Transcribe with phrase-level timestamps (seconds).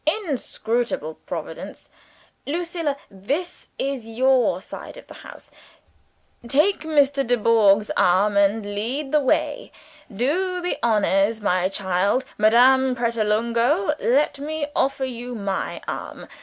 [0.07, 1.89] Inscrutable Providence!)
[2.47, 5.51] Lucilla, this is your side of the house.
[6.47, 7.23] Take Mr.
[7.23, 9.71] Dubourg's arm, and lead the way.
[10.11, 12.25] Do the honors, my child.
[12.39, 16.27] Madame Pratolungo, let me offer you my arm.